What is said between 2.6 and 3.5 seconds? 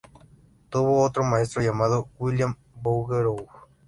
Bouguereau.